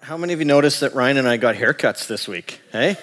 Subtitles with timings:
[0.00, 2.60] How many of you noticed that Ryan and I got haircuts this week?
[2.70, 2.96] Hey?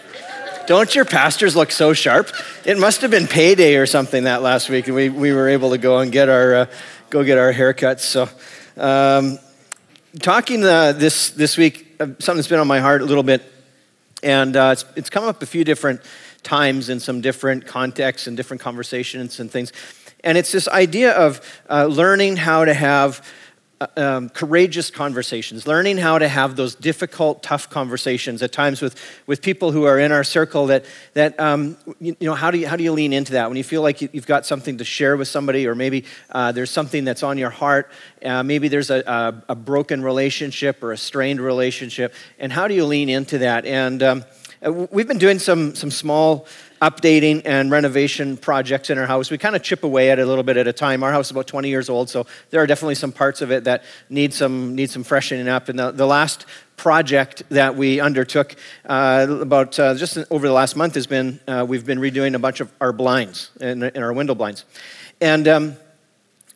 [0.65, 2.31] Don't your pastors look so sharp?
[2.63, 5.71] It must have been payday or something that last week, and we, we were able
[5.71, 6.65] to go and get our uh,
[7.09, 7.99] go get our haircuts.
[7.99, 8.29] So,
[8.77, 9.39] um,
[10.21, 13.43] talking uh, this this week, uh, something that's been on my heart a little bit,
[14.23, 15.99] and uh, it's, it's come up a few different
[16.43, 19.73] times in some different contexts and different conversations and things,
[20.23, 23.21] and it's this idea of uh, learning how to have
[23.95, 29.41] um, courageous conversations, learning how to have those difficult, tough conversations at times with, with
[29.41, 32.67] people who are in our circle that, that um, you, you, know, how do, you,
[32.67, 33.47] how do you lean into that?
[33.49, 36.51] When you feel like you, have got something to share with somebody, or maybe uh,
[36.51, 37.89] there's something that's on your heart,
[38.23, 42.73] uh, maybe there's a, a, a, broken relationship or a strained relationship, and how do
[42.73, 43.65] you lean into that?
[43.65, 44.25] And um,
[44.65, 46.45] uh, we've been doing some, some small
[46.81, 49.29] updating and renovation projects in our house.
[49.29, 51.03] We kind of chip away at it a little bit at a time.
[51.03, 53.65] Our house is about 20 years old, so there are definitely some parts of it
[53.65, 55.69] that need some, need some freshening up.
[55.69, 56.45] And the, the last
[56.77, 61.65] project that we undertook uh, about uh, just over the last month has been uh,
[61.67, 64.63] we've been redoing a bunch of our blinds and, our window blinds.
[65.19, 65.75] And um,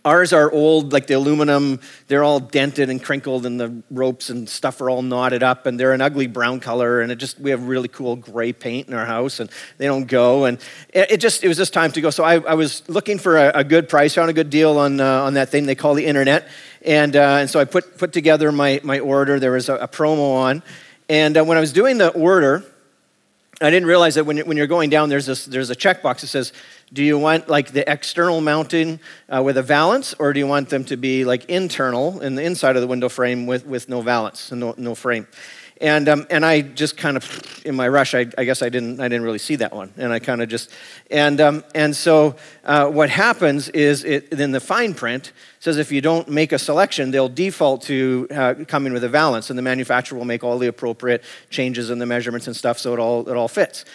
[0.05, 4.49] Ours are old, like the aluminum, they're all dented and crinkled, and the ropes and
[4.49, 6.99] stuff are all knotted up, and they're an ugly brown color.
[6.99, 10.05] And it just, we have really cool gray paint in our house, and they don't
[10.05, 10.43] go.
[10.43, 10.59] And
[10.93, 12.09] it just, it was just time to go.
[12.09, 14.99] So I, I was looking for a, a, good price, found a good deal on,
[14.99, 16.49] uh, on that thing they call the internet.
[16.81, 19.39] And, uh, and so I put, put together my, my order.
[19.39, 20.63] There was a, a promo on.
[21.07, 22.65] And uh, when I was doing the order,
[23.61, 26.27] I didn't realize that when, when you're going down, there's, this, there's a checkbox that
[26.27, 26.53] says,
[26.91, 30.69] do you want like the external mounting uh, with a valance, or do you want
[30.69, 34.01] them to be like internal in the inside of the window frame with, with no
[34.01, 35.27] valance and no, no frame?
[35.81, 38.99] And, um, and I just kind of, in my rush, I, I, guess I didn't,
[38.99, 39.93] I didn't really see that one.
[39.97, 40.71] And I kind of just,
[41.11, 45.93] and, um, and so uh, what happens is it, in the fine print says if
[45.93, 49.63] you don't make a selection, they'll default to uh, coming with a valance, and the
[49.63, 53.29] manufacturer will make all the appropriate changes in the measurements and stuff so it all,
[53.29, 53.85] it all fits.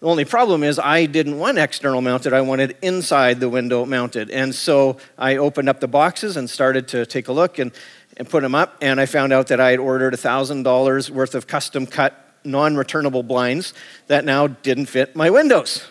[0.00, 4.30] The only problem is I didn't want external mounted, I wanted inside the window mounted.
[4.30, 7.72] And so I opened up the boxes and started to take a look and,
[8.16, 8.78] and put them up.
[8.80, 13.22] And I found out that I had ordered $1,000 worth of custom cut, non returnable
[13.22, 13.74] blinds
[14.06, 15.84] that now didn't fit my windows.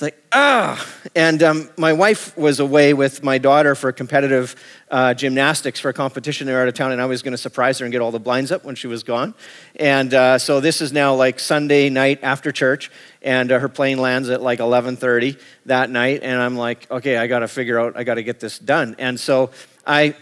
[0.00, 0.82] It's like, ah.
[1.14, 4.56] And um, my wife was away with my daughter for competitive
[4.90, 6.46] uh, gymnastics for a competition.
[6.46, 8.10] They were out of town, and I was going to surprise her and get all
[8.10, 9.34] the blinds up when she was gone.
[9.76, 12.90] And uh, so this is now like Sunday night after church,
[13.20, 16.20] and uh, her plane lands at like 11:30 that night.
[16.22, 18.96] And I'm like, okay, I got to figure out, I got to get this done.
[18.98, 19.50] And so
[19.86, 20.14] I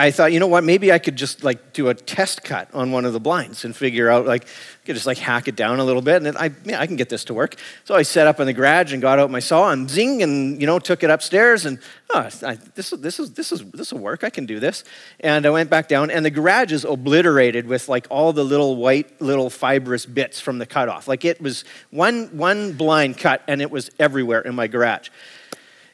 [0.00, 2.92] I thought, you know what, maybe I could just like do a test cut on
[2.92, 5.80] one of the blinds and figure out like, I could just like hack it down
[5.80, 7.56] a little bit and I, yeah, I can get this to work.
[7.82, 10.60] So I set up in the garage and got out my saw and zing and,
[10.60, 13.98] you know, took it upstairs and, oh, I, this, this, is, this, is, this will
[13.98, 14.84] work, I can do this.
[15.18, 18.76] And I went back down and the garage is obliterated with like all the little
[18.76, 21.08] white, little fibrous bits from the cutoff.
[21.08, 25.10] Like it was one, one blind cut and it was everywhere in my garage.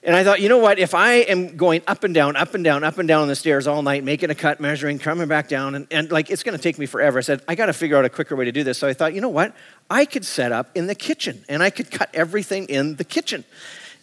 [0.06, 0.78] And I thought, you know what?
[0.78, 3.66] If I am going up and down, up and down, up and down the stairs
[3.66, 6.62] all night, making a cut, measuring, coming back down, and, and like it's going to
[6.62, 7.18] take me forever.
[7.18, 8.76] I said, I got to figure out a quicker way to do this.
[8.76, 9.56] So I thought, you know what?
[9.88, 13.44] I could set up in the kitchen and I could cut everything in the kitchen.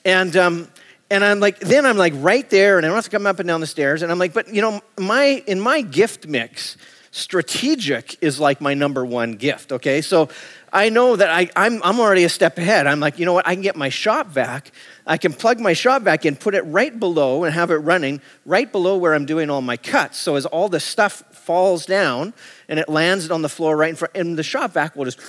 [0.03, 0.69] And, um,
[1.11, 3.40] and I'm like, then I'm like right there, and I don't have to come up
[3.40, 4.01] and down the stairs.
[4.01, 6.78] And I'm like, but you know, my in my gift mix,
[7.11, 9.72] strategic is like my number one gift.
[9.73, 10.29] Okay, so
[10.73, 12.88] I know that I, I'm, I'm already a step ahead.
[12.88, 13.45] I'm like, you know what?
[13.45, 14.72] I can get my shop vac.
[15.05, 18.22] I can plug my shop vac in, put it right below, and have it running
[18.45, 20.17] right below where I'm doing all my cuts.
[20.17, 22.33] So as all the stuff falls down
[22.69, 25.19] and it lands on the floor right in front, and the shop vac will just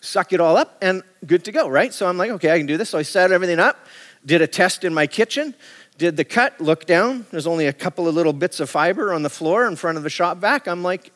[0.00, 1.94] suck it all up and good to go, right?
[1.94, 2.90] So I'm like, okay, I can do this.
[2.90, 3.86] So I set everything up,
[4.26, 5.54] did a test in my kitchen,
[5.98, 7.26] did the cut, look down.
[7.30, 10.04] There's only a couple of little bits of fiber on the floor in front of
[10.04, 10.66] the shop vac.
[10.66, 11.12] I'm like,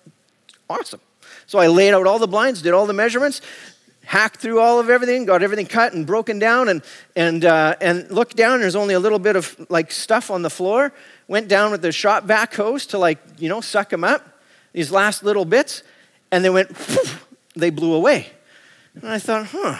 [0.72, 1.00] awesome.
[1.46, 3.40] So I laid out all the blinds, did all the measurements,
[4.04, 6.82] hacked through all of everything, got everything cut and broken down, and,
[7.14, 8.60] and, uh, and looked down.
[8.60, 10.92] There's only a little bit of like stuff on the floor.
[11.28, 14.90] Went down with the shop vac hose to like, you know, suck them up, these
[14.90, 15.82] last little bits,
[16.30, 16.70] and they went,
[17.56, 18.30] they blew away.
[18.94, 19.78] And I thought, huh.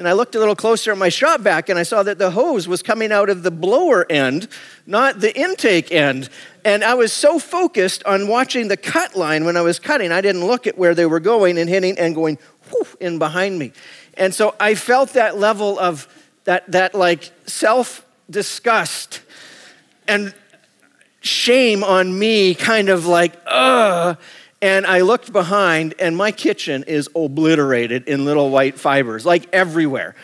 [0.00, 2.30] And I looked a little closer at my shop vac and I saw that the
[2.30, 4.48] hose was coming out of the blower end,
[4.86, 6.30] not the intake end.
[6.64, 10.22] And I was so focused on watching the cut line when I was cutting, I
[10.22, 12.38] didn't look at where they were going and hitting and going
[12.72, 13.72] whoosh, in behind me.
[14.14, 16.08] And so I felt that level of
[16.44, 19.20] that, that like self disgust
[20.08, 20.34] and
[21.20, 24.16] shame on me, kind of like, ugh.
[24.62, 30.14] And I looked behind, and my kitchen is obliterated in little white fibers, like everywhere.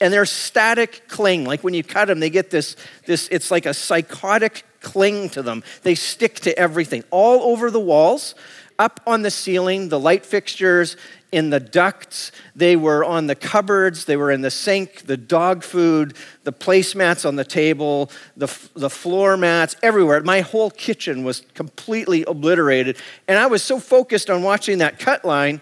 [0.00, 1.46] And they're static cling.
[1.46, 2.76] Like when you cut them, they get this,
[3.06, 5.64] this it's like a psychotic cling to them.
[5.82, 8.34] They stick to everything, all over the walls,
[8.78, 10.96] up on the ceiling, the light fixtures
[11.32, 15.64] in the ducts, they were on the cupboards, they were in the sink, the dog
[15.64, 20.22] food, the placemats on the table, the, the floor mats, everywhere.
[20.22, 22.98] My whole kitchen was completely obliterated.
[23.26, 25.60] And I was so focused on watching that cut line.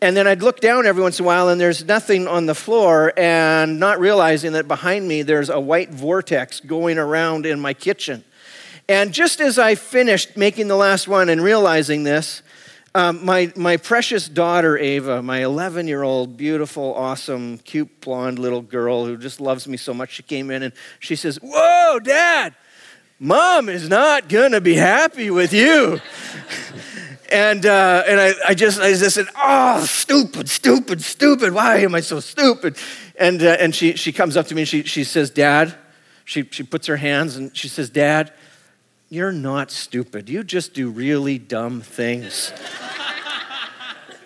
[0.00, 2.54] And then I'd look down every once in a while and there's nothing on the
[2.54, 7.74] floor, and not realizing that behind me there's a white vortex going around in my
[7.74, 8.22] kitchen.
[8.88, 12.42] And just as I finished making the last one and realizing this,
[12.98, 18.60] um, my, my precious daughter, Ava, my 11 year old, beautiful, awesome, cute, blonde little
[18.60, 22.56] girl who just loves me so much, she came in and she says, Whoa, Dad,
[23.20, 26.00] mom is not going to be happy with you.
[27.30, 31.52] and uh, and I, I, just I just said, "Oh, stupid, stupid, stupid!
[31.52, 32.78] Why am I so stupid?"
[33.16, 35.74] And uh, and she she comes up to me and she she says, "Dad,"
[36.24, 38.32] she she puts her hands and she says, "Dad,
[39.10, 40.28] you're not stupid.
[40.28, 42.52] You just do really dumb things.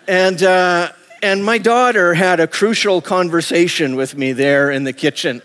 [0.07, 0.91] and, uh,
[1.21, 5.41] and my daughter had a crucial conversation with me there in the kitchen.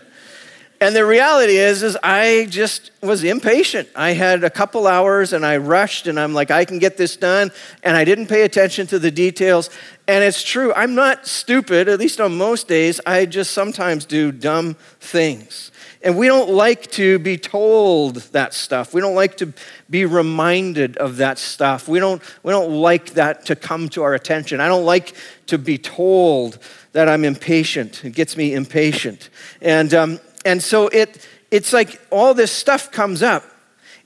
[0.81, 3.89] And the reality is, is I just was impatient.
[3.95, 7.17] I had a couple hours and I rushed and I'm like, I can get this
[7.17, 7.51] done.
[7.83, 9.69] And I didn't pay attention to the details.
[10.07, 13.01] And it's true, I'm not stupid, at least on most days.
[13.05, 15.71] I just sometimes do dumb things.
[16.01, 18.93] And we don't like to be told that stuff.
[18.93, 19.53] We don't like to
[19.89, 21.89] be reminded of that stuff.
[21.89, 24.61] We don't, we don't like that to come to our attention.
[24.61, 25.13] I don't like
[25.47, 26.59] to be told
[26.93, 28.05] that I'm impatient.
[28.05, 29.29] It gets me impatient.
[29.61, 33.43] And, um, and so it, it's like all this stuff comes up.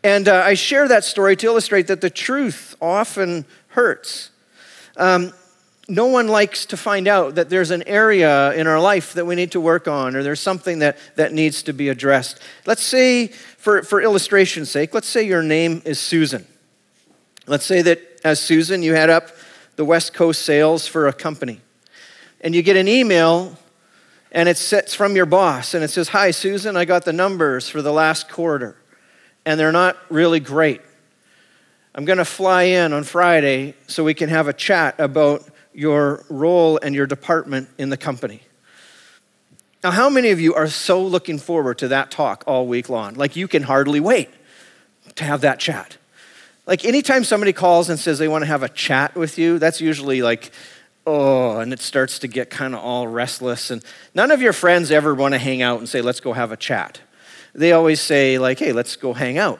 [0.03, 4.31] And uh, I share that story to illustrate that the truth often hurts.
[4.97, 5.31] Um,
[5.87, 9.35] no one likes to find out that there's an area in our life that we
[9.35, 12.39] need to work on or there's something that, that needs to be addressed.
[12.65, 16.45] Let's say, for, for illustration's sake, let's say your name is Susan.
[17.47, 19.29] Let's say that as Susan, you head up
[19.75, 21.59] the West Coast sales for a company.
[22.39, 23.57] And you get an email
[24.31, 27.81] and it's from your boss and it says, Hi, Susan, I got the numbers for
[27.81, 28.77] the last quarter.
[29.45, 30.81] And they're not really great.
[31.93, 36.23] I'm going to fly in on Friday so we can have a chat about your
[36.29, 38.41] role and your department in the company.
[39.83, 43.15] Now, how many of you are so looking forward to that talk all week long?
[43.15, 44.29] Like you can hardly wait
[45.15, 45.97] to have that chat.
[46.65, 49.81] Like anytime somebody calls and says they want to have a chat with you, that's
[49.81, 50.51] usually like,
[51.05, 53.69] oh, and it starts to get kind of all restless.
[53.69, 53.83] And
[54.15, 56.57] none of your friends ever want to hang out and say, let's go have a
[56.57, 57.01] chat.
[57.53, 59.59] They always say, like, hey, let's go hang out.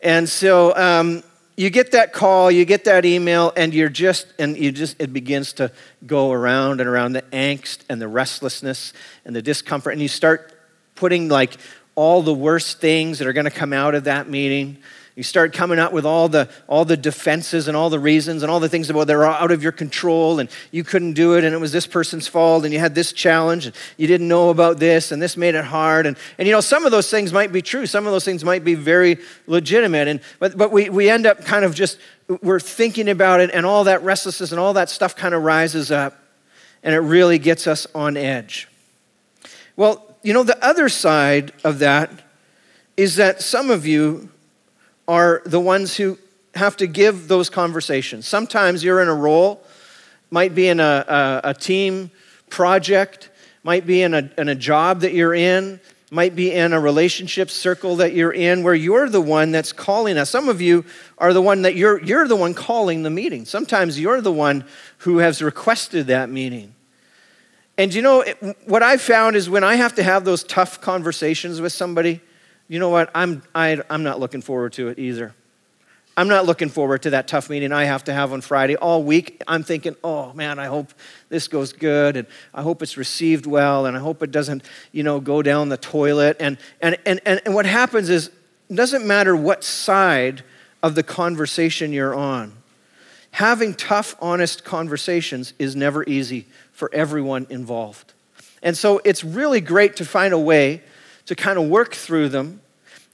[0.00, 1.22] And so um,
[1.58, 5.12] you get that call, you get that email, and you're just, and you just, it
[5.12, 5.72] begins to
[6.06, 8.92] go around and around the angst and the restlessness
[9.24, 10.52] and the discomfort, and you start
[10.94, 11.56] putting like
[11.96, 14.78] all the worst things that are going to come out of that meeting
[15.18, 18.52] you start coming out with all the, all the defenses and all the reasons and
[18.52, 21.52] all the things about they're out of your control and you couldn't do it and
[21.52, 24.78] it was this person's fault and you had this challenge and you didn't know about
[24.78, 26.06] this and this made it hard.
[26.06, 27.84] And, and you know, some of those things might be true.
[27.84, 29.18] Some of those things might be very
[29.48, 30.06] legitimate.
[30.06, 31.98] And, but, but we, we end up kind of just,
[32.40, 35.90] we're thinking about it and all that restlessness and all that stuff kind of rises
[35.90, 36.16] up
[36.84, 38.68] and it really gets us on edge.
[39.74, 42.08] Well, you know, the other side of that
[42.96, 44.28] is that some of you
[45.08, 46.18] are the ones who
[46.54, 48.28] have to give those conversations.
[48.28, 49.64] Sometimes you're in a role,
[50.30, 52.10] might be in a, a, a team
[52.50, 53.30] project,
[53.64, 55.80] might be in a, in a job that you're in,
[56.10, 60.16] might be in a relationship circle that you're in where you're the one that's calling
[60.16, 60.30] us.
[60.30, 60.84] Some of you
[61.18, 63.44] are the one that you're, you're the one calling the meeting.
[63.44, 64.64] Sometimes you're the one
[64.98, 66.74] who has requested that meeting.
[67.76, 68.24] And you know,
[68.64, 72.20] what I've found is when I have to have those tough conversations with somebody,
[72.68, 73.10] you know what?
[73.14, 75.34] I'm, I, am i am not looking forward to it either.
[76.18, 78.74] I'm not looking forward to that tough meeting I have to have on Friday.
[78.74, 80.92] All week, I'm thinking, oh man, I hope
[81.28, 85.04] this goes good, and I hope it's received well, and I hope it doesn't, you
[85.04, 86.36] know, go down the toilet.
[86.40, 88.30] And, and, and, and, and what happens is,
[88.68, 90.42] it doesn't matter what side
[90.82, 92.52] of the conversation you're on,
[93.30, 98.12] having tough, honest conversations is never easy for everyone involved.
[98.60, 100.82] And so it's really great to find a way
[101.28, 102.62] to kind of work through them.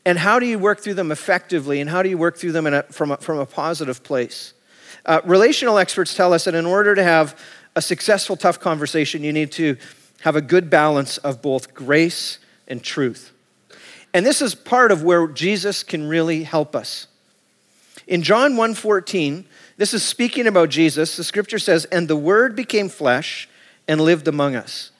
[0.06, 1.80] And how do you work through them effectively?
[1.80, 4.54] And how do you work through them a, from, a, from a positive place?
[5.04, 7.36] Uh, relational experts tell us that in order to have
[7.74, 9.76] a successful, tough conversation, you need to
[10.20, 13.32] have a good balance of both grace and truth.
[14.14, 17.08] And this is part of where Jesus can really help us.
[18.06, 19.44] In John 1:14,
[19.76, 21.16] this is speaking about Jesus.
[21.16, 23.48] The scripture says, "And the word became flesh
[23.88, 24.92] and lived among us,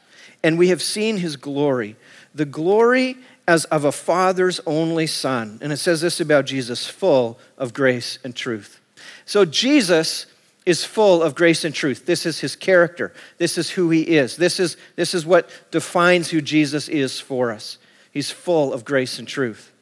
[0.43, 1.95] and we have seen his glory,
[2.35, 5.59] the glory as of a father's only son.
[5.63, 8.81] And it says this about Jesus, full of grace and truth.
[9.27, 10.27] So Jesus
[10.67, 12.07] is full of grace and truth.
[12.07, 13.13] This is his character.
[13.39, 14.37] This is who he is.
[14.37, 17.79] This is, this is what defines who Jesus is for us.
[18.13, 19.73] He's full of grace and truth.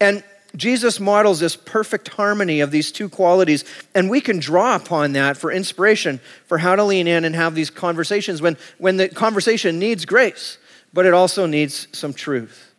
[0.00, 0.22] And
[0.54, 5.36] Jesus models this perfect harmony of these two qualities, and we can draw upon that
[5.36, 9.78] for inspiration for how to lean in and have these conversations when, when the conversation
[9.78, 10.58] needs grace,
[10.92, 12.72] but it also needs some truth.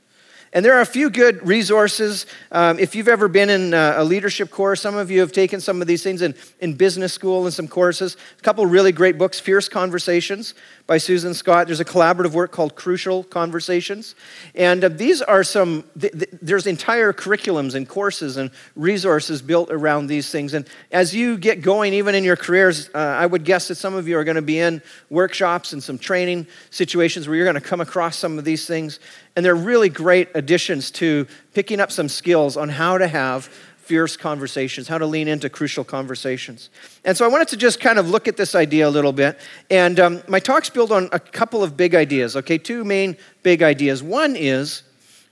[0.55, 2.27] And there are a few good resources.
[2.51, 5.59] Um, if you've ever been in uh, a leadership course, some of you have taken
[5.59, 8.15] some of these things in, in business school and some courses.
[8.37, 10.53] A couple really great books Fierce Conversations
[10.85, 11.67] by Susan Scott.
[11.67, 14.15] There's a collaborative work called Crucial Conversations.
[14.53, 19.71] And uh, these are some, th- th- there's entire curriculums and courses and resources built
[19.71, 20.53] around these things.
[20.53, 23.93] And as you get going, even in your careers, uh, I would guess that some
[23.93, 27.55] of you are going to be in workshops and some training situations where you're going
[27.55, 28.99] to come across some of these things.
[29.35, 33.49] And they're really great additions to picking up some skills on how to have
[33.83, 36.69] fierce conversations, how to lean into crucial conversations.
[37.03, 39.37] And so I wanted to just kind of look at this idea a little bit.
[39.69, 42.57] And um, my talk's built on a couple of big ideas, okay?
[42.57, 44.01] Two main big ideas.
[44.01, 44.83] One is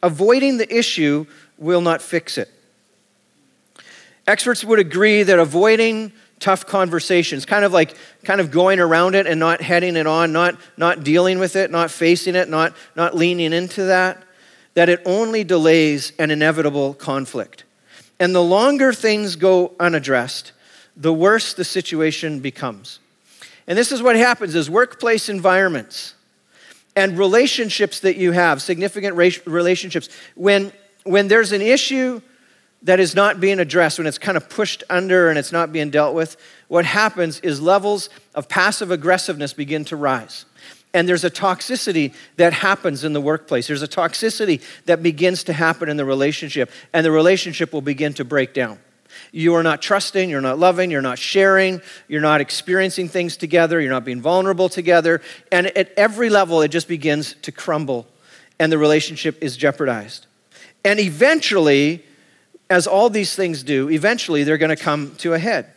[0.03, 1.25] avoiding the issue
[1.57, 2.49] will not fix it.
[4.27, 9.27] Experts would agree that avoiding tough conversations, kind of like kind of going around it
[9.27, 13.15] and not heading it on, not, not dealing with it, not facing it, not, not
[13.15, 14.23] leaning into that,
[14.73, 17.63] that it only delays an inevitable conflict.
[18.21, 20.51] And the longer things go unaddressed,
[20.95, 22.99] the worse the situation becomes.
[23.65, 26.13] And this is what happens is workplace environments
[26.95, 30.71] and relationships that you have, significant relationships, when,
[31.03, 32.21] when there's an issue
[32.83, 35.89] that is not being addressed, when it's kind of pushed under and it's not being
[35.89, 36.37] dealt with,
[36.67, 40.45] what happens is levels of passive aggressiveness begin to rise.
[40.93, 43.67] And there's a toxicity that happens in the workplace.
[43.67, 48.13] There's a toxicity that begins to happen in the relationship, and the relationship will begin
[48.15, 48.79] to break down.
[49.31, 53.79] You are not trusting, you're not loving, you're not sharing, you're not experiencing things together,
[53.79, 55.21] you're not being vulnerable together.
[55.51, 58.07] And at every level, it just begins to crumble,
[58.59, 60.27] and the relationship is jeopardized.
[60.83, 62.03] And eventually,
[62.69, 65.71] as all these things do, eventually they're going to come to a head.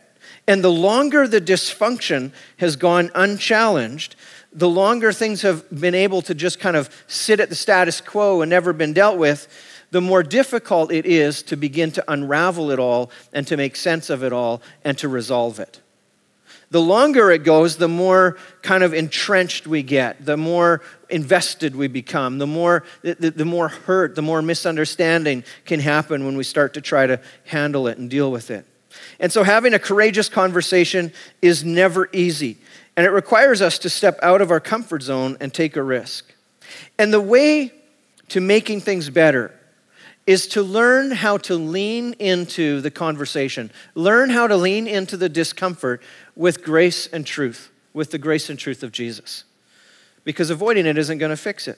[0.47, 4.15] And the longer the dysfunction has gone unchallenged,
[4.55, 8.41] the longer things have been able to just kind of sit at the status quo
[8.41, 9.47] and never been dealt with,
[9.91, 14.09] the more difficult it is to begin to unravel it all and to make sense
[14.09, 15.81] of it all and to resolve it.
[16.71, 21.87] The longer it goes, the more kind of entrenched we get, the more invested we
[21.87, 26.73] become, the more, the, the more hurt, the more misunderstanding can happen when we start
[26.73, 28.65] to try to handle it and deal with it.
[29.19, 32.57] And so, having a courageous conversation is never easy.
[32.97, 36.33] And it requires us to step out of our comfort zone and take a risk.
[36.97, 37.71] And the way
[38.29, 39.53] to making things better
[40.25, 45.29] is to learn how to lean into the conversation, learn how to lean into the
[45.29, 46.01] discomfort
[46.35, 49.43] with grace and truth, with the grace and truth of Jesus.
[50.23, 51.77] Because avoiding it isn't going to fix it.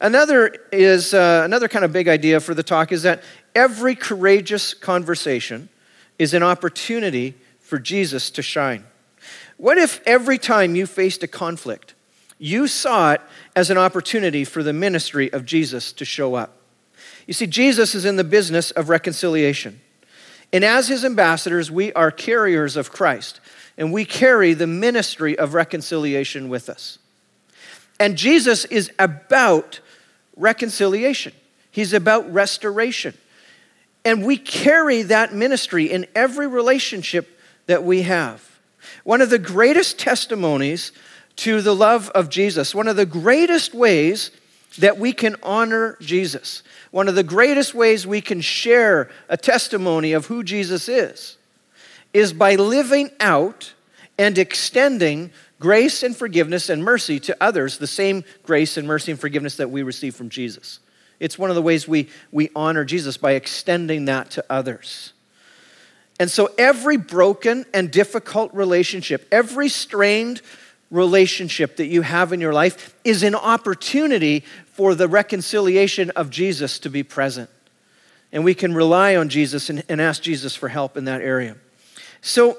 [0.00, 3.22] Another is uh, another kind of big idea for the talk is that
[3.54, 5.68] every courageous conversation
[6.18, 8.84] is an opportunity for Jesus to shine.
[9.60, 11.92] What if every time you faced a conflict,
[12.38, 13.20] you saw it
[13.54, 16.56] as an opportunity for the ministry of Jesus to show up?
[17.26, 19.82] You see, Jesus is in the business of reconciliation.
[20.50, 23.40] And as his ambassadors, we are carriers of Christ,
[23.76, 26.98] and we carry the ministry of reconciliation with us.
[28.00, 29.80] And Jesus is about
[30.36, 31.34] reconciliation,
[31.70, 33.12] he's about restoration.
[34.06, 38.49] And we carry that ministry in every relationship that we have.
[39.10, 40.92] One of the greatest testimonies
[41.34, 44.30] to the love of Jesus, one of the greatest ways
[44.78, 46.62] that we can honor Jesus,
[46.92, 51.38] one of the greatest ways we can share a testimony of who Jesus is,
[52.14, 53.74] is by living out
[54.16, 59.20] and extending grace and forgiveness and mercy to others, the same grace and mercy and
[59.20, 60.78] forgiveness that we receive from Jesus.
[61.18, 65.14] It's one of the ways we, we honor Jesus by extending that to others.
[66.20, 70.42] And so every broken and difficult relationship, every strained
[70.90, 76.78] relationship that you have in your life is an opportunity for the reconciliation of Jesus
[76.80, 77.48] to be present.
[78.32, 81.56] And we can rely on Jesus and, and ask Jesus for help in that area.
[82.20, 82.58] So,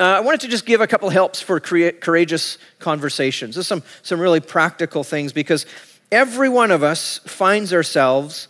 [0.00, 3.54] uh, I wanted to just give a couple helps for courageous conversations.
[3.56, 5.66] There's some, some really practical things because
[6.12, 8.46] every one of us finds ourselves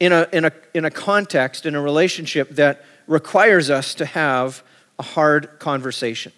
[0.00, 4.62] in a, in, a, in a context, in a relationship that requires us to have
[4.98, 6.30] a hard conversation.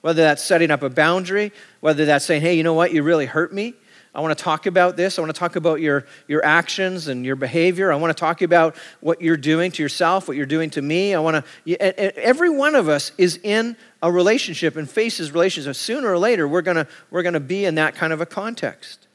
[0.00, 3.26] Whether that's setting up a boundary, whether that's saying, hey, you know what, you really
[3.26, 3.74] hurt me,
[4.14, 5.16] I want to talk about this.
[5.16, 7.92] I want to talk about your, your actions and your behavior.
[7.92, 11.14] I want to talk about what you're doing to yourself, what you're doing to me.
[11.14, 15.78] I want to, every one of us is in a relationship and faces relationships.
[15.78, 19.06] Sooner or later, we're to, we're to be in that kind of a context.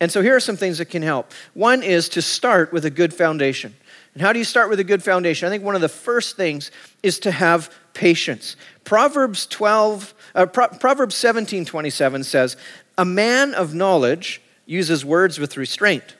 [0.00, 1.32] And so here are some things that can help.
[1.54, 3.74] One is to start with a good foundation.
[4.18, 5.46] And how do you start with a good foundation?
[5.46, 6.72] I think one of the first things
[7.04, 8.56] is to have patience.
[8.82, 12.56] Proverbs 12, uh, Pro- Proverbs 17, 27 says,
[12.98, 16.16] A man of knowledge uses words with restraint,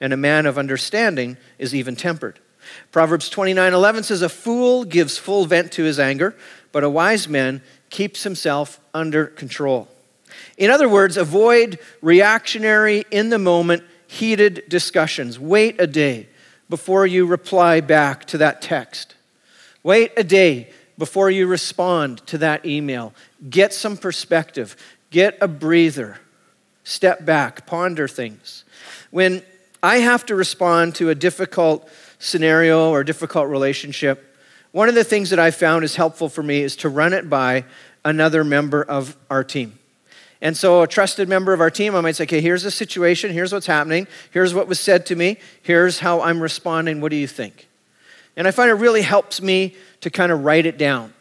[0.00, 2.40] and a man of understanding is even tempered.
[2.90, 6.34] Proverbs 29, 11 says, A fool gives full vent to his anger,
[6.72, 9.86] but a wise man keeps himself under control.
[10.56, 15.38] In other words, avoid reactionary, in the moment, heated discussions.
[15.38, 16.26] Wait a day
[16.68, 19.14] before you reply back to that text.
[19.82, 23.14] Wait a day before you respond to that email.
[23.48, 24.76] Get some perspective,
[25.10, 26.18] get a breather,
[26.84, 28.64] step back, ponder things.
[29.10, 29.42] When
[29.82, 34.36] I have to respond to a difficult scenario or difficult relationship,
[34.72, 37.30] one of the things that I found is helpful for me is to run it
[37.30, 37.64] by
[38.04, 39.78] another member of our team.
[40.40, 43.32] And so, a trusted member of our team, I might say, okay, here's the situation,
[43.32, 47.16] here's what's happening, here's what was said to me, here's how I'm responding, what do
[47.16, 47.68] you think?
[48.36, 51.12] And I find it really helps me to kind of write it down.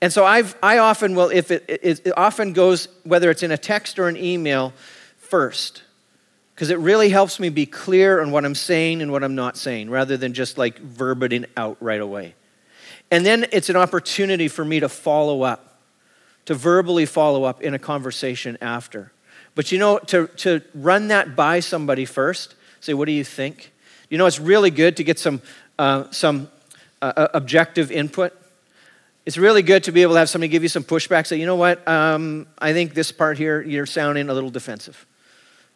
[0.00, 3.52] And so, I've, I often will, if it, it, it often goes, whether it's in
[3.52, 4.72] a text or an email,
[5.16, 5.82] first,
[6.54, 9.56] because it really helps me be clear on what I'm saying and what I'm not
[9.56, 12.34] saying, rather than just like verbating out right away.
[13.10, 15.65] And then it's an opportunity for me to follow up
[16.46, 19.12] to verbally follow up in a conversation after.
[19.54, 23.72] But you know, to, to run that by somebody first, say, what do you think?
[24.10, 25.42] You know, it's really good to get some,
[25.78, 26.48] uh, some
[27.02, 28.32] uh, uh, objective input.
[29.24, 31.46] It's really good to be able to have somebody give you some pushback, say, you
[31.46, 35.04] know what, um, I think this part here, you're sounding a little defensive.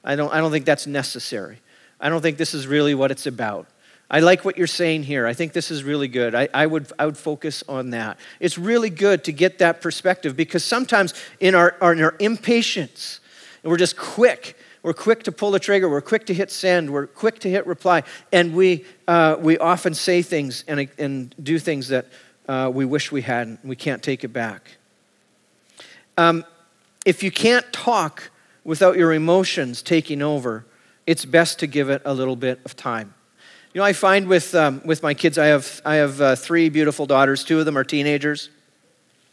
[0.04, 1.58] I don't, I don't think that's necessary.
[2.00, 3.66] I don't think this is really what it's about.
[4.10, 5.26] I like what you're saying here.
[5.26, 6.34] I think this is really good.
[6.34, 8.18] I, I, would, I would focus on that.
[8.40, 13.20] It's really good to get that perspective because sometimes in our, our, in our impatience,
[13.62, 16.90] and we're just quick, we're quick to pull the trigger, we're quick to hit send,
[16.90, 21.60] we're quick to hit reply, and we, uh, we often say things and, and do
[21.60, 22.06] things that
[22.48, 23.64] uh, we wish we hadn't.
[23.64, 24.76] We can't take it back.
[26.18, 26.44] Um,
[27.06, 28.30] if you can't talk
[28.64, 30.66] without your emotions taking over,
[31.06, 33.14] it's best to give it a little bit of time.
[33.72, 36.70] You know, I find with, um, with my kids, I have, I have uh, three
[36.70, 37.44] beautiful daughters.
[37.44, 38.50] Two of them are teenagers.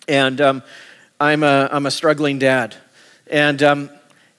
[0.07, 0.63] And um,
[1.19, 2.75] I'm, a, I'm a struggling dad.
[3.31, 3.89] And, um,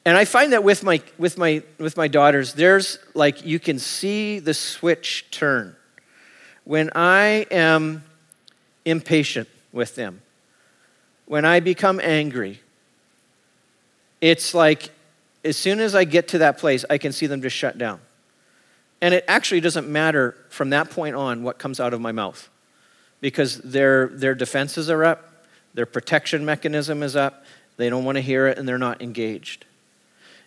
[0.05, 3.81] and I find that with my, with, my, with my daughters, there's like, you can
[3.81, 5.75] see the switch turn.
[6.63, 8.05] When I am
[8.85, 10.23] impatient with them,
[11.27, 12.61] when I become angry,
[14.21, 14.91] it's like
[15.45, 18.01] as soon as I get to that place, I can see them just shut down.
[19.01, 22.49] And it actually doesn't matter from that point on what comes out of my mouth
[23.21, 27.45] because their, their defenses are up, their protection mechanism is up,
[27.77, 29.65] they don't want to hear it, and they're not engaged.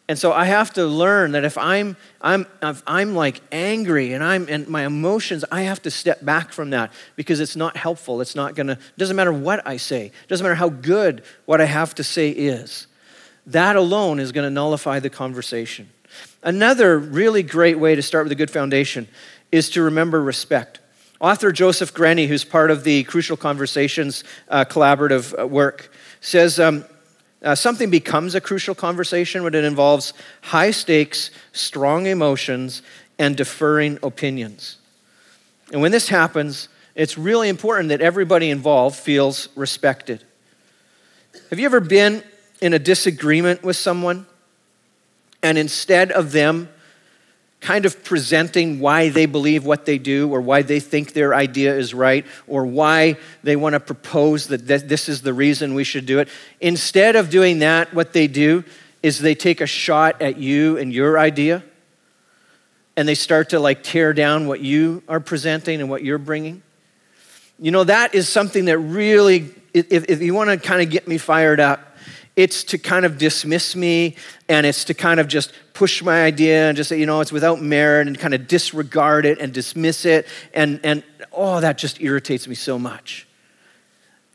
[0.08, 4.22] And so I have to learn that if I'm, I'm, if I'm like angry and
[4.22, 8.20] I'm and my emotions, I have to step back from that because it's not helpful.
[8.20, 11.96] It's not gonna, doesn't matter what I say, doesn't matter how good what I have
[11.96, 12.88] to say is.
[13.46, 15.90] That alone is gonna nullify the conversation.
[16.44, 19.08] Another really great way to start with a good foundation
[19.52, 20.80] is to remember respect.
[21.20, 26.84] Author Joseph Grenny, who's part of the Crucial Conversations uh, collaborative uh, work, says um,
[27.44, 32.82] uh, something becomes a crucial conversation when it involves high stakes, strong emotions,
[33.20, 34.78] and deferring opinions.
[35.72, 40.24] And when this happens, it's really important that everybody involved feels respected.
[41.52, 42.24] Have you ever been
[42.62, 44.26] in a disagreement with someone
[45.44, 46.70] and instead of them
[47.62, 51.78] kind of presenting why they believe what they do or why they think their idea
[51.78, 56.08] is right or why they want to propose that this is the reason we should
[56.08, 56.28] do it,
[56.60, 58.64] instead of doing that, what they do
[59.04, 61.64] is they take a shot at you and your idea
[62.98, 66.62] and they start to like tear down what you are presenting and what you're bringing.
[67.60, 71.08] You know, that is something that really, if, if you want to kind of get
[71.08, 71.91] me fired up,
[72.36, 74.16] it's to kind of dismiss me
[74.48, 77.32] and it's to kind of just push my idea and just say, you know, it's
[77.32, 80.28] without merit and kind of disregard it and dismiss it.
[80.54, 83.28] And, and oh, that just irritates me so much.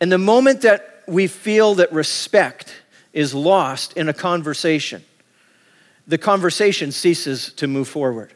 [0.00, 2.74] And the moment that we feel that respect
[3.12, 5.02] is lost in a conversation,
[6.06, 8.34] the conversation ceases to move forward.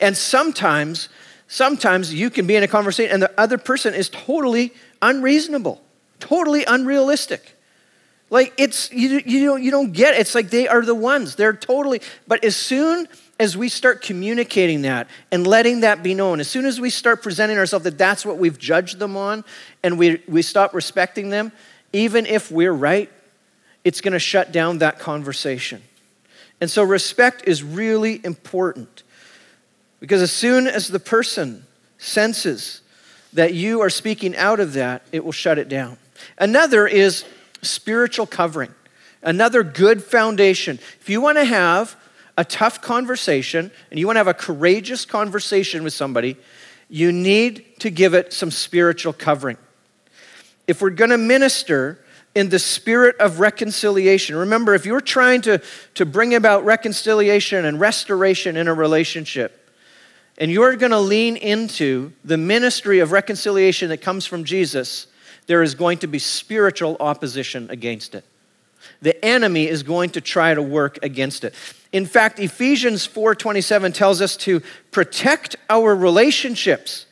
[0.00, 1.08] And sometimes,
[1.48, 5.82] sometimes you can be in a conversation and the other person is totally unreasonable,
[6.18, 7.56] totally unrealistic.
[8.32, 10.20] Like it's you, you don't you don't get it.
[10.20, 11.36] It's like they are the ones.
[11.36, 12.00] They're totally.
[12.26, 13.06] But as soon
[13.38, 17.22] as we start communicating that and letting that be known, as soon as we start
[17.22, 19.44] presenting ourselves that that's what we've judged them on,
[19.82, 21.52] and we we stop respecting them,
[21.92, 23.12] even if we're right,
[23.84, 25.82] it's going to shut down that conversation.
[26.58, 29.02] And so respect is really important
[30.00, 31.66] because as soon as the person
[31.98, 32.80] senses
[33.34, 35.98] that you are speaking out of that, it will shut it down.
[36.38, 37.26] Another is
[37.62, 38.74] spiritual covering,
[39.22, 40.78] another good foundation.
[41.00, 41.96] If you want to have
[42.36, 46.36] a tough conversation and you want to have a courageous conversation with somebody,
[46.88, 49.56] you need to give it some spiritual covering.
[50.66, 51.98] If we're going to minister
[52.34, 55.60] in the spirit of reconciliation, remember, if you're trying to,
[55.94, 59.70] to bring about reconciliation and restoration in a relationship,
[60.38, 65.06] and you're going to lean into the ministry of reconciliation that comes from Jesus,
[65.46, 68.24] there is going to be spiritual opposition against it.
[69.00, 71.54] The enemy is going to try to work against it.
[71.92, 77.06] In fact, Ephesians 4:27 tells us to protect our relationships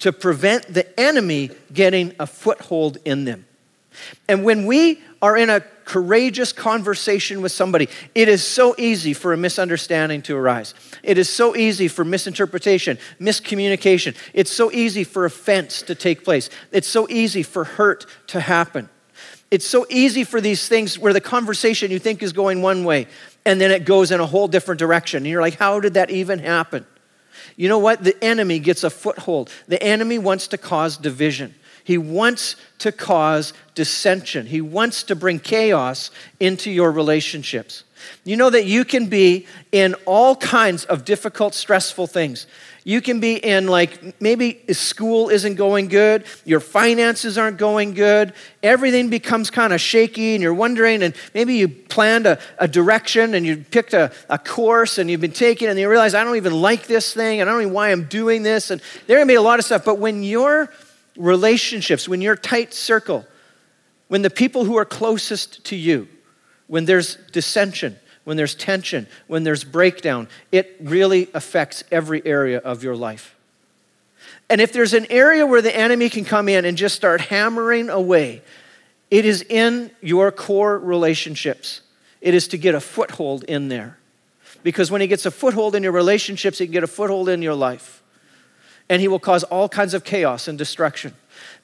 [0.00, 3.46] to prevent the enemy getting a foothold in them.
[4.28, 9.32] And when we are in a courageous conversation with somebody, it is so easy for
[9.32, 10.74] a misunderstanding to arise.
[11.02, 14.16] It is so easy for misinterpretation, miscommunication.
[14.32, 16.50] It's so easy for offense to take place.
[16.72, 18.88] It's so easy for hurt to happen.
[19.50, 23.06] It's so easy for these things where the conversation you think is going one way
[23.46, 25.18] and then it goes in a whole different direction.
[25.18, 26.86] And you're like, how did that even happen?
[27.56, 28.02] You know what?
[28.02, 29.50] The enemy gets a foothold.
[29.68, 31.54] The enemy wants to cause division.
[31.84, 34.46] He wants to cause dissension.
[34.46, 37.84] He wants to bring chaos into your relationships.
[38.24, 42.46] You know that you can be in all kinds of difficult, stressful things.
[42.86, 48.34] You can be in, like, maybe school isn't going good, your finances aren't going good,
[48.62, 53.32] everything becomes kind of shaky, and you're wondering, and maybe you planned a, a direction
[53.32, 56.36] and you picked a, a course and you've been taking, and you realize, I don't
[56.36, 59.18] even like this thing, and I don't even know why I'm doing this, and there
[59.18, 59.82] can be a lot of stuff.
[59.82, 60.70] But when your
[61.16, 63.24] relationships, when your tight circle,
[64.08, 66.08] when the people who are closest to you,
[66.66, 72.82] when there's dissension, when there's tension, when there's breakdown, it really affects every area of
[72.82, 73.36] your life.
[74.48, 77.88] And if there's an area where the enemy can come in and just start hammering
[77.90, 78.42] away,
[79.10, 81.80] it is in your core relationships.
[82.20, 83.98] It is to get a foothold in there.
[84.62, 87.42] Because when he gets a foothold in your relationships, he can get a foothold in
[87.42, 88.02] your life.
[88.88, 91.14] And he will cause all kinds of chaos and destruction.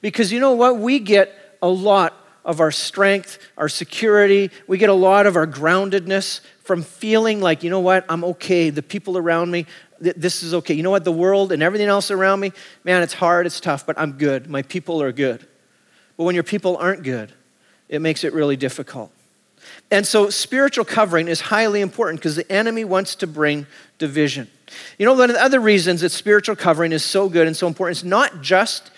[0.01, 0.77] Because you know what?
[0.77, 4.49] We get a lot of our strength, our security.
[4.67, 8.69] We get a lot of our groundedness from feeling like, you know what, I'm okay.
[8.69, 9.65] The people around me,
[10.01, 10.73] th- this is okay.
[10.73, 12.51] You know what, the world and everything else around me,
[12.83, 14.49] man, it's hard, it's tough, but I'm good.
[14.49, 15.45] My people are good.
[16.17, 17.31] But when your people aren't good,
[17.89, 19.11] it makes it really difficult.
[19.91, 24.47] And so spiritual covering is highly important because the enemy wants to bring division.
[24.97, 27.67] You know, one of the other reasons that spiritual covering is so good and so
[27.67, 28.89] important is not just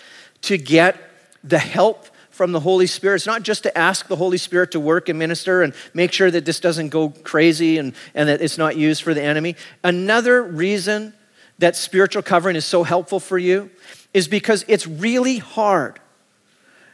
[0.43, 0.95] to get
[1.43, 3.15] the help from the Holy Spirit.
[3.15, 6.29] It's not just to ask the Holy Spirit to work and minister and make sure
[6.29, 9.56] that this doesn't go crazy and, and that it's not used for the enemy.
[9.84, 11.13] Another reason
[11.58, 13.69] that spiritual covering is so helpful for you
[14.13, 15.99] is because it's really hard.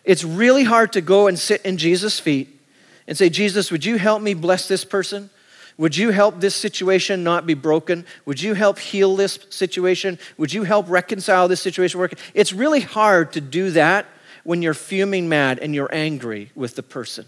[0.06, 2.59] It's really hard to go and sit in Jesus' feet
[3.10, 5.32] and say, Jesus, would you help me bless this person?
[5.78, 8.06] Would you help this situation not be broken?
[8.26, 10.20] Would you help heal this situation?
[10.38, 12.00] Would you help reconcile this situation?
[12.36, 14.06] It's really hard to do that
[14.44, 17.26] when you're fuming mad and you're angry with the person.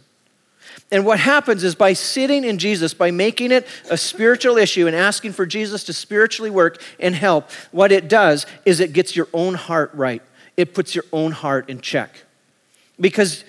[0.92, 4.96] And what happens is by sitting in Jesus, by making it a spiritual issue and
[4.96, 9.28] asking for Jesus to spiritually work and help, what it does is it gets your
[9.34, 10.22] own heart right.
[10.58, 12.12] It puts your own heart in check.
[13.00, 13.44] Because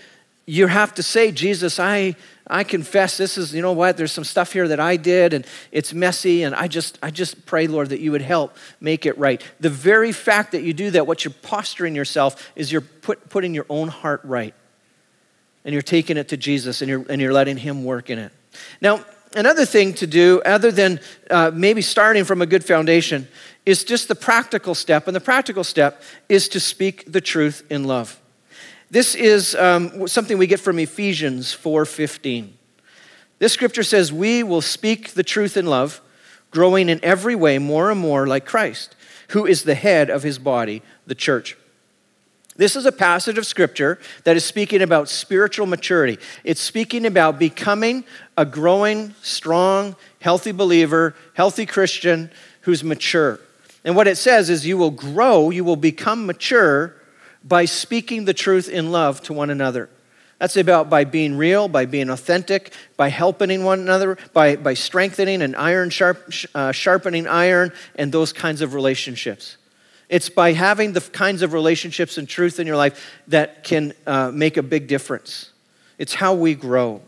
[0.46, 4.24] you have to say, Jesus, I, I confess this is, you know what, there's some
[4.24, 7.90] stuff here that I did and it's messy, and I just, I just pray, Lord,
[7.90, 9.42] that you would help make it right.
[9.60, 13.54] The very fact that you do that, what you're posturing yourself is you're put, putting
[13.54, 14.54] your own heart right.
[15.64, 18.32] And you're taking it to Jesus and you're, and you're letting Him work in it.
[18.80, 19.04] Now,
[19.36, 20.98] another thing to do, other than
[21.30, 23.28] uh, maybe starting from a good foundation,
[23.64, 25.06] is just the practical step.
[25.06, 28.20] And the practical step is to speak the truth in love.
[28.92, 32.52] This is um, something we get from Ephesians 4:15.
[33.38, 36.02] This scripture says, "We will speak the truth in love,
[36.50, 38.94] growing in every way more and more like Christ,
[39.28, 41.56] who is the head of his body, the church."
[42.56, 46.18] This is a passage of scripture that is speaking about spiritual maturity.
[46.44, 48.04] It's speaking about becoming
[48.36, 53.40] a growing, strong, healthy believer, healthy Christian who's mature.
[53.86, 56.94] And what it says is you will grow, you will become mature
[57.44, 59.88] by speaking the truth in love to one another.
[60.38, 65.40] That's about by being real, by being authentic, by helping one another, by, by strengthening
[65.40, 69.56] and iron sharp, uh, sharpening iron, and those kinds of relationships.
[70.08, 74.32] It's by having the kinds of relationships and truth in your life that can uh,
[74.34, 75.52] make a big difference.
[75.96, 77.02] It's how we grow.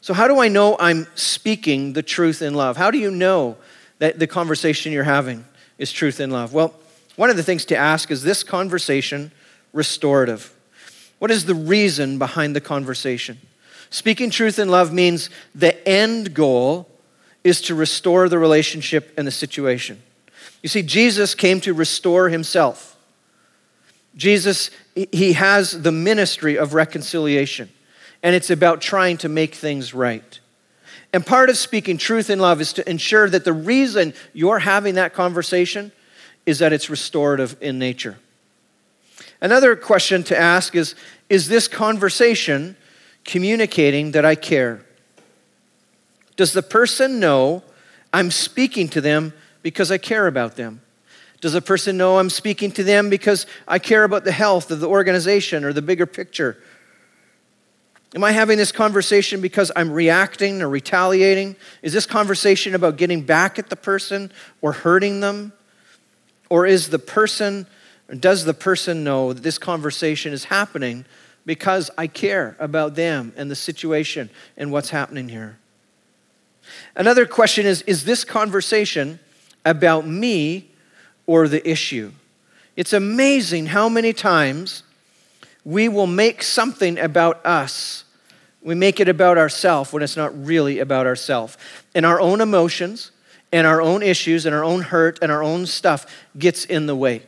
[0.00, 2.76] So, how do I know I'm speaking the truth in love?
[2.76, 3.56] How do you know
[3.98, 5.44] that the conversation you're having
[5.78, 6.54] is truth in love?
[6.54, 6.74] Well,
[7.16, 9.32] one of the things to ask is this conversation
[9.72, 10.54] restorative?
[11.18, 13.38] What is the reason behind the conversation?
[13.90, 16.88] Speaking truth in love means the end goal
[17.44, 20.02] is to restore the relationship and the situation.
[20.62, 22.96] You see, Jesus came to restore himself.
[24.16, 27.70] Jesus, he has the ministry of reconciliation,
[28.22, 30.40] and it's about trying to make things right.
[31.12, 34.94] And part of speaking truth in love is to ensure that the reason you're having
[34.94, 35.92] that conversation
[36.46, 38.18] is that it's restorative in nature.
[39.40, 40.94] Another question to ask is
[41.28, 42.76] Is this conversation
[43.24, 44.84] communicating that I care?
[46.36, 47.62] Does the person know
[48.12, 50.80] I'm speaking to them because I care about them?
[51.40, 54.80] Does the person know I'm speaking to them because I care about the health of
[54.80, 56.56] the organization or the bigger picture?
[58.14, 61.56] Am I having this conversation because I'm reacting or retaliating?
[61.82, 65.52] Is this conversation about getting back at the person or hurting them?
[66.52, 67.66] Or is the person
[68.20, 71.06] does the person know that this conversation is happening
[71.46, 75.56] because I care about them and the situation and what's happening here?
[76.94, 79.18] Another question is Is this conversation
[79.64, 80.68] about me
[81.24, 82.12] or the issue?
[82.76, 84.82] It's amazing how many times
[85.64, 88.04] we will make something about us.
[88.60, 91.56] We make it about ourselves when it's not really about ourselves.
[91.94, 93.10] And our own emotions
[93.52, 96.06] and our own issues and our own hurt and our own stuff
[96.38, 97.22] gets in the way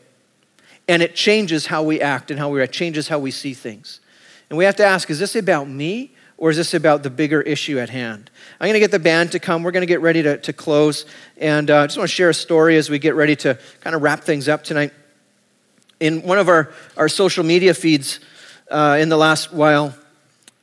[0.88, 4.00] and it changes how we act and how we it changes how we see things.
[4.50, 7.40] And we have to ask is this about me or is this about the bigger
[7.40, 8.30] issue at hand?
[8.60, 9.62] I'm going to get the band to come.
[9.62, 11.06] We're going to get ready to, to close.
[11.38, 13.94] And uh, I just want to share a story as we get ready to kind
[13.94, 14.92] of wrap things up tonight.
[16.00, 18.20] In one of our, our social media feeds
[18.70, 19.94] uh, in the last while,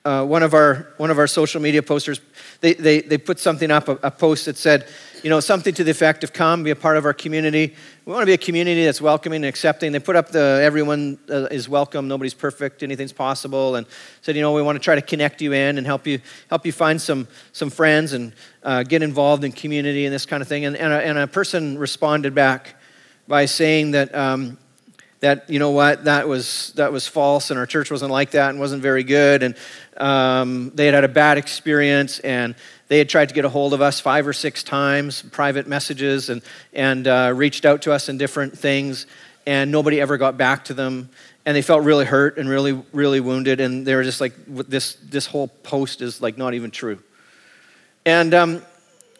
[0.03, 2.19] uh, one, of our, one of our social media posters,
[2.59, 4.87] they, they, they put something up, a, a post that said,
[5.23, 7.75] you know, something to the effect of come, be a part of our community.
[8.05, 9.91] We want to be a community that's welcoming and accepting.
[9.91, 13.85] They put up the everyone uh, is welcome, nobody's perfect, anything's possible, and
[14.21, 16.65] said, you know, we want to try to connect you in and help you help
[16.65, 20.47] you find some some friends and uh, get involved in community and this kind of
[20.47, 20.65] thing.
[20.65, 22.75] And, and, a, and a person responded back
[23.27, 24.13] by saying that.
[24.15, 24.57] Um,
[25.21, 28.49] that you know what that was that was false and our church wasn't like that
[28.49, 29.55] and wasn't very good and
[29.97, 32.55] um, they had had a bad experience and
[32.91, 36.29] they had tried to get a hold of us five or six times, private messages,
[36.29, 36.41] and,
[36.73, 39.05] and uh, reached out to us in different things,
[39.45, 41.09] and nobody ever got back to them.
[41.45, 44.95] And they felt really hurt and really, really wounded, and they were just like, this,
[44.95, 46.99] this whole post is like not even true.
[48.05, 48.61] And um,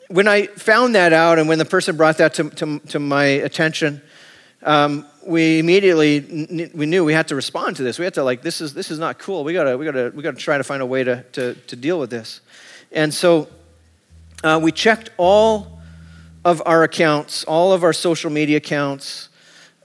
[0.10, 3.24] when I found that out, and when the person brought that to, to, to my
[3.24, 4.02] attention,
[4.64, 8.00] um, we immediately we knew we had to respond to this.
[8.00, 9.44] We had to like, this is this is not cool.
[9.44, 12.00] We gotta we gotta we gotta try to find a way to to, to deal
[12.00, 12.42] with this.
[12.92, 13.48] And so
[14.44, 15.80] uh, we checked all
[16.44, 19.30] of our accounts, all of our social media accounts,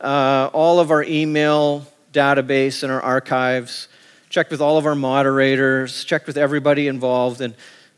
[0.00, 3.88] uh, all of our email database and our archives,
[4.30, 7.54] checked with all of our moderators, checked with everybody involved, and,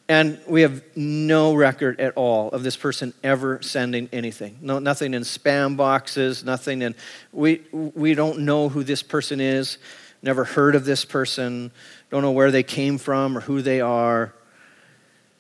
[0.09, 4.59] and we have no record at all of this person ever sending anything.
[4.61, 6.95] No, nothing in spam boxes, nothing in,
[7.33, 9.79] we, we don't know who this person is,
[10.23, 11.71] never heard of this person,
[12.11, 14.33] don't know where they came from or who they are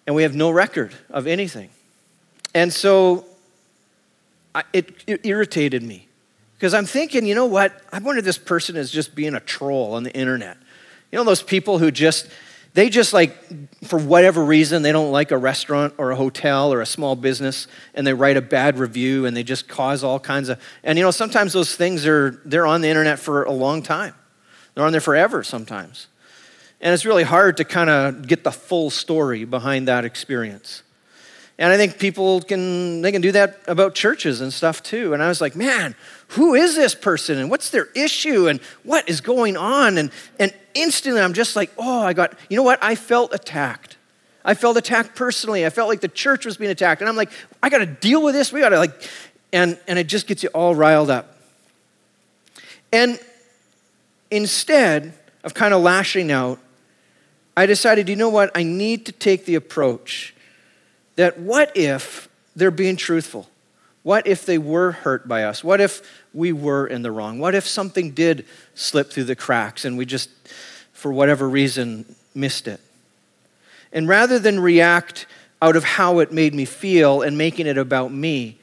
[0.09, 1.68] and we have no record of anything.
[2.54, 3.26] And so
[4.54, 6.09] I, it, it irritated me
[6.54, 7.78] because I'm thinking, you know what?
[7.92, 10.57] I wonder if this person is just being a troll on the internet.
[11.12, 12.26] You know, those people who just,
[12.74, 13.35] they just like,
[13.85, 17.66] for whatever reason, they don't like a restaurant or a hotel or a small business
[17.94, 21.04] and they write a bad review and they just cause all kinds of, and you
[21.04, 24.14] know, sometimes those things are, they're on the internet for a long time.
[24.74, 26.07] They're on there forever sometimes.
[26.81, 30.83] And it's really hard to kind of get the full story behind that experience.
[31.59, 35.12] And I think people can they can do that about churches and stuff too.
[35.12, 35.97] And I was like, man,
[36.29, 39.99] who is this person and what's their issue and what is going on?
[39.99, 42.79] And and instantly I'm just like, oh, I got, you know what?
[42.81, 43.97] I felt attacked.
[44.44, 45.66] I felt attacked personally.
[45.66, 47.01] I felt like the church was being attacked.
[47.01, 48.53] And I'm like, I gotta deal with this.
[48.53, 49.11] We gotta like,
[49.53, 51.38] and and it just gets you all riled up.
[52.92, 53.18] And
[54.31, 56.61] instead of kind of lashing out,
[57.57, 58.53] I decided, you know what?
[58.55, 60.35] I need to take the approach
[61.18, 63.48] that what if they're being truthful?
[64.02, 65.62] What if they were hurt by us?
[65.62, 66.00] What if
[66.33, 67.38] we were in the wrong?
[67.38, 70.31] What if something did slip through the cracks and we just
[70.98, 72.04] for whatever reason,
[72.35, 72.81] missed it.
[73.92, 75.26] And rather than react
[75.62, 78.59] out of how it made me feel and making it about me,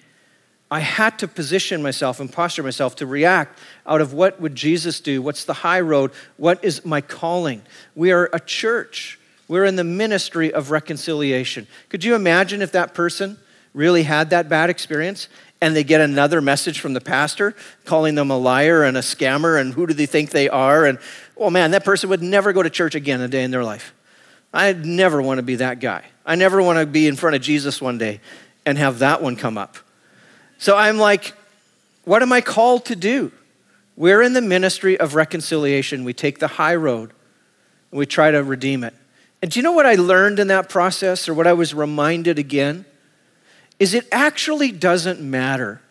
[0.69, 4.99] I had to position myself and posture myself to react out of what would Jesus
[4.99, 5.21] do?
[5.21, 6.11] What's the high road?
[6.35, 7.61] What is my calling?
[7.95, 9.17] We are a church.
[9.47, 11.67] We're in the ministry of reconciliation.
[11.89, 13.37] Could you imagine if that person
[13.73, 15.27] really had that bad experience
[15.61, 17.55] and they get another message from the pastor
[17.85, 20.85] calling them a liar and a scammer and who do they think they are?
[20.85, 20.97] And
[21.37, 23.93] oh man, that person would never go to church again a day in their life.
[24.53, 26.05] I never want to be that guy.
[26.25, 28.21] I never want to be in front of Jesus one day
[28.65, 29.77] and have that one come up.
[30.57, 31.33] So I'm like,
[32.05, 33.31] what am I called to do?
[33.97, 36.03] We're in the ministry of reconciliation.
[36.03, 37.11] We take the high road
[37.91, 38.93] and we try to redeem it.
[39.45, 42.39] And do you know what I learned in that process, or what I was reminded
[42.39, 42.83] again?
[43.77, 45.83] Is it actually doesn't matter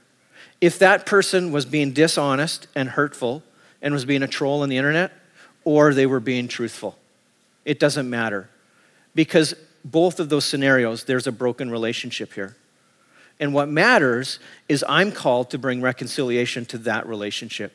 [0.61, 3.45] if that person was being dishonest and hurtful
[3.81, 5.12] and was being a troll on the internet,
[5.62, 6.99] or they were being truthful.
[7.64, 8.51] It doesn't matter.
[9.14, 12.57] Because both of those scenarios, there's a broken relationship here.
[13.38, 17.73] And what matters is I'm called to bring reconciliation to that relationship.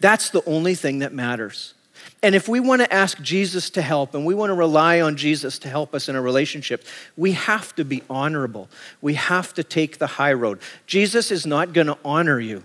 [0.00, 1.74] That's the only thing that matters.
[2.22, 5.16] And if we want to ask Jesus to help and we want to rely on
[5.16, 6.84] Jesus to help us in a relationship,
[7.16, 8.68] we have to be honorable.
[9.00, 10.58] We have to take the high road.
[10.86, 12.64] Jesus is not going to honor you,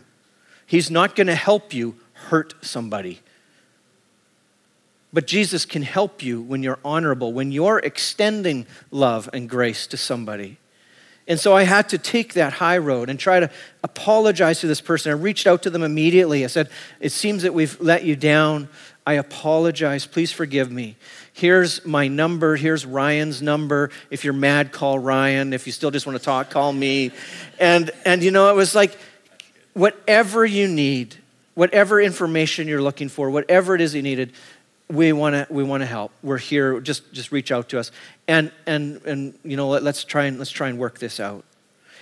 [0.65, 3.19] He's not going to help you hurt somebody.
[5.13, 9.97] But Jesus can help you when you're honorable, when you're extending love and grace to
[9.97, 10.57] somebody.
[11.27, 13.49] And so I had to take that high road and try to
[13.83, 15.11] apologize to this person.
[15.11, 16.43] I reached out to them immediately.
[16.43, 18.69] I said, It seems that we've let you down.
[19.05, 20.05] I apologize.
[20.05, 20.95] Please forgive me.
[21.33, 22.55] Here's my number.
[22.55, 23.89] Here's Ryan's number.
[24.09, 25.53] If you're mad, call Ryan.
[25.53, 27.11] If you still just want to talk, call me.
[27.59, 28.97] And, and you know, it was like,
[29.73, 31.15] whatever you need,
[31.55, 34.33] whatever information you're looking for, whatever it is you needed,
[34.91, 37.91] we want to we want to help we're here just just reach out to us
[38.27, 41.45] and and and you know let, let's try and let's try and work this out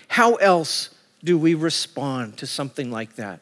[0.08, 0.90] how else
[1.24, 3.40] do we respond to something like that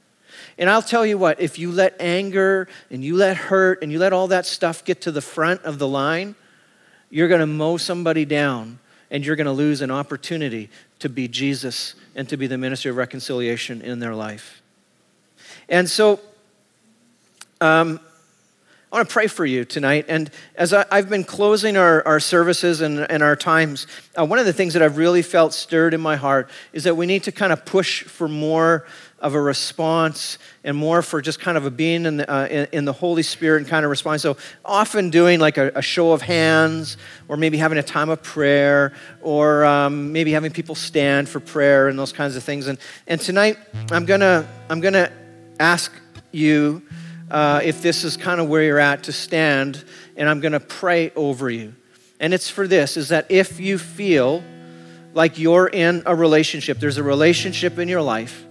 [0.58, 4.00] and i'll tell you what if you let anger and you let hurt and you
[4.00, 6.36] let all that stuff get to the front of the line
[7.10, 10.70] you're going to mow somebody down and you're going to lose an opportunity
[11.00, 14.62] to be jesus and to be the ministry of reconciliation in their life
[15.70, 16.20] and so
[17.60, 18.00] um,
[18.90, 20.06] I want to pray for you tonight.
[20.08, 23.86] And as I, have been closing our, our services and, and our times,
[24.18, 26.96] uh, one of the things that I've really felt stirred in my heart is that
[26.96, 28.86] we need to kind of push for more
[29.20, 32.68] of a response and more for just kind of a being in the, uh, in,
[32.72, 34.22] in, the Holy Spirit and kind of respond.
[34.22, 38.22] So often doing like a, a, show of hands or maybe having a time of
[38.22, 42.68] prayer or um, maybe having people stand for prayer and those kinds of things.
[42.68, 42.78] And,
[43.08, 43.58] and tonight
[43.92, 45.12] I'm going to I'm gonna
[45.60, 45.92] ask
[46.32, 46.84] you
[47.32, 49.84] uh, if this is kind of where you're at, to stand
[50.16, 51.74] and I'm going to pray over you.
[52.20, 54.44] And it's for this is that if you feel
[55.14, 58.47] like you're in a relationship, there's a relationship in your life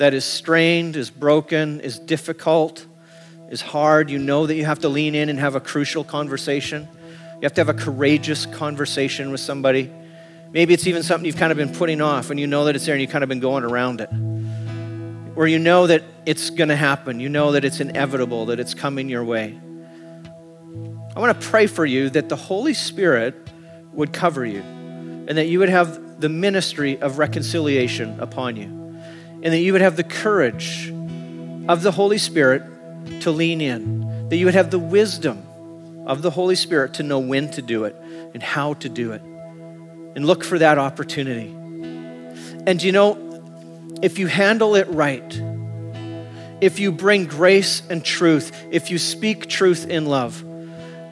[0.00, 2.86] that is strained, is broken, is difficult,
[3.50, 6.88] is hard, you know that you have to lean in and have a crucial conversation.
[7.34, 9.92] You have to have a courageous conversation with somebody.
[10.52, 12.86] Maybe it's even something you've kind of been putting off and you know that it's
[12.86, 14.08] there and you've kind of been going around it
[15.36, 18.72] Or you know that it's going to happen, you know that it's inevitable, that it's
[18.72, 19.60] coming your way.
[21.14, 23.34] I want to pray for you that the Holy Spirit
[23.92, 28.79] would cover you and that you would have the ministry of reconciliation upon you
[29.42, 30.90] and that you would have the courage
[31.68, 32.62] of the Holy Spirit
[33.22, 35.46] to lean in, that you would have the wisdom
[36.06, 37.96] of the Holy Spirit to know when to do it
[38.34, 41.48] and how to do it and look for that opportunity.
[42.66, 45.40] And you know, if you handle it right,
[46.60, 50.44] if you bring grace and truth, if you speak truth in love,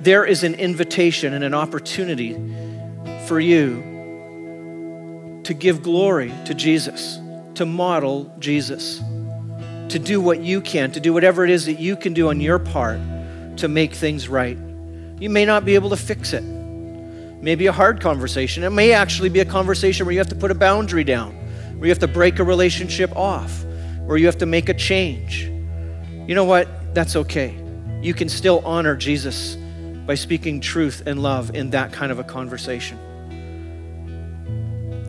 [0.01, 2.35] there is an invitation and an opportunity
[3.27, 7.19] for you to give glory to Jesus,
[7.59, 8.99] to model Jesus,
[9.91, 12.41] to do what you can, to do whatever it is that you can do on
[12.41, 12.99] your part
[13.59, 14.59] to make things right.
[15.21, 16.43] You may not be able to fix it.
[16.43, 18.65] Maybe a hard conversation.
[18.65, 21.39] It may actually be a conversation where you have to put a boundary down
[21.79, 23.65] where you have to break a relationship off,
[24.05, 25.45] where you have to make a change.
[26.27, 26.69] You know what?
[26.93, 27.55] That's okay.
[28.03, 29.55] You can still honor Jesus
[30.05, 32.99] by speaking truth and love in that kind of a conversation.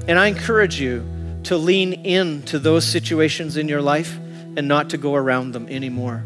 [0.08, 1.00] And I encourage you
[1.44, 4.18] to lean into those situations in your life
[4.58, 6.24] and not to go around them anymore.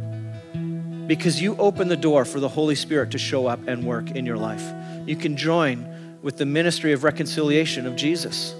[1.08, 4.26] Because you open the door for the Holy Spirit to show up and work in
[4.26, 4.64] your life.
[5.06, 8.56] You can join with the ministry of reconciliation of Jesus.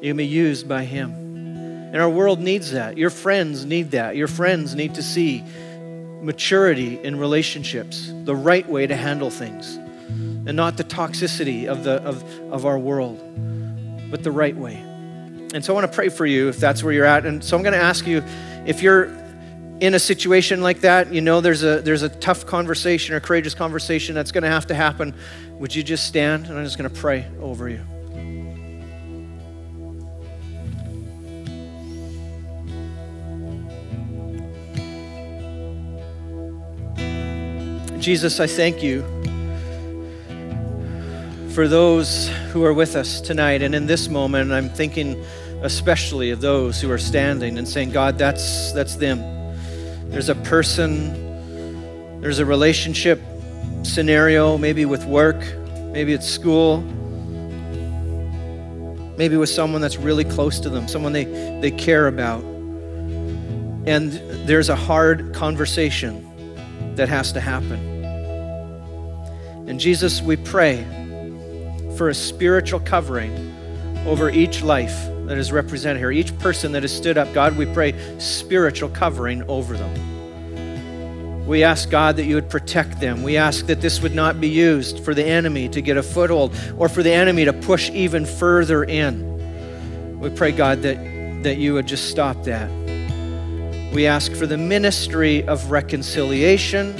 [0.00, 1.12] You can be used by Him.
[1.12, 2.96] And our world needs that.
[2.96, 4.16] Your friends need that.
[4.16, 5.44] Your friends need to see
[6.22, 12.02] maturity in relationships, the right way to handle things, and not the toxicity of, the,
[12.02, 12.22] of,
[12.52, 13.18] of our world,
[14.10, 14.82] but the right way.
[15.54, 17.24] And so I want to pray for you if that's where you're at.
[17.24, 18.22] And so I'm going to ask you
[18.66, 19.06] if you're
[19.80, 23.54] in a situation like that, you know there's a there's a tough conversation or courageous
[23.54, 25.14] conversation that's going to have to happen.
[25.52, 27.80] Would you just stand and I'm just going to pray over you.
[38.00, 39.17] Jesus, I thank you
[41.58, 43.62] for those who are with us tonight.
[43.62, 45.20] And in this moment, I'm thinking
[45.62, 49.18] especially of those who are standing and saying, God, that's, that's them.
[50.08, 53.20] There's a person, there's a relationship
[53.82, 55.42] scenario, maybe with work,
[55.90, 56.82] maybe at school,
[59.18, 61.24] maybe with someone that's really close to them, someone they,
[61.60, 62.44] they care about.
[63.84, 64.12] And
[64.46, 67.80] there's a hard conversation that has to happen.
[69.66, 70.86] And Jesus, we pray
[71.98, 73.54] for a spiritual covering
[74.06, 74.96] over each life
[75.26, 77.30] that is represented here, each person that has stood up.
[77.34, 81.44] God, we pray spiritual covering over them.
[81.44, 83.24] We ask, God, that you would protect them.
[83.24, 86.54] We ask that this would not be used for the enemy to get a foothold
[86.78, 90.20] or for the enemy to push even further in.
[90.20, 92.70] We pray, God, that, that you would just stop that.
[93.92, 96.96] We ask for the ministry of reconciliation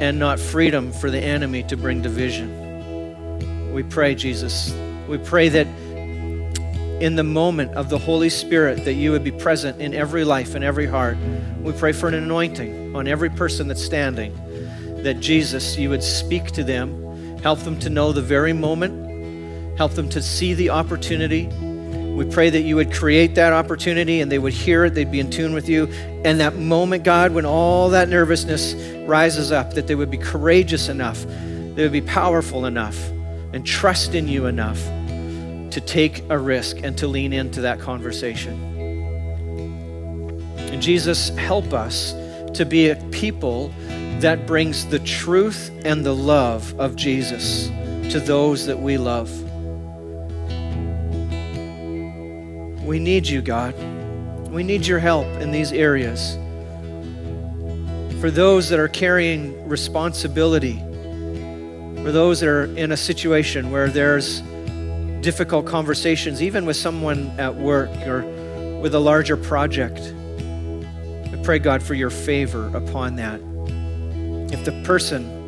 [0.00, 2.59] and not freedom for the enemy to bring division.
[3.72, 4.74] We pray, Jesus.
[5.08, 5.66] We pray that
[7.02, 10.54] in the moment of the Holy Spirit that you would be present in every life
[10.54, 11.16] and every heart.
[11.62, 14.34] We pray for an anointing on every person that's standing,
[15.02, 19.92] that Jesus, you would speak to them, help them to know the very moment, help
[19.92, 21.48] them to see the opportunity,
[22.20, 25.20] we pray that you would create that opportunity and they would hear it, they'd be
[25.20, 25.86] in tune with you.
[26.24, 28.74] And that moment, God, when all that nervousness
[29.06, 33.10] rises up, that they would be courageous enough, they would be powerful enough,
[33.52, 34.80] and trust in you enough
[35.70, 38.58] to take a risk and to lean into that conversation.
[40.58, 42.12] And Jesus, help us
[42.54, 43.72] to be a people
[44.20, 47.68] that brings the truth and the love of Jesus
[48.12, 49.30] to those that we love.
[52.84, 53.74] We need you, God.
[54.50, 56.36] We need your help in these areas.
[58.20, 60.82] For those that are carrying responsibility,
[62.02, 64.40] for those that are in a situation where there's
[65.20, 68.22] difficult conversations, even with someone at work or
[68.80, 70.14] with a larger project,
[71.32, 73.40] I pray, God, for your favor upon that.
[74.52, 75.38] If the person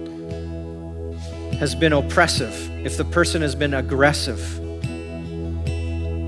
[1.58, 4.60] has been oppressive, if the person has been aggressive,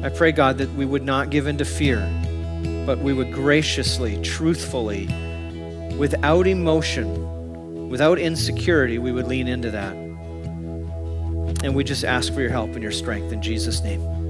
[0.04, 1.98] I pray, God, that we would not give in to fear,
[2.86, 5.06] but we would graciously, truthfully,
[5.98, 10.03] without emotion, without insecurity, we would lean into that.
[11.64, 14.23] And we just ask for your help and your strength in Jesus' name.